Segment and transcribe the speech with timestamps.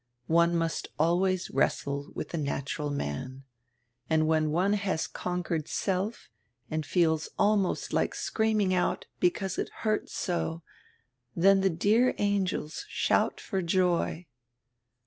[0.33, 3.43] One must always wrestle with die natural man.
[4.09, 6.27] And when one has conquered self
[6.71, 10.63] and feels almost like screaming out, because it hurts so,
[11.35, 14.25] then die dear angels shout for joy."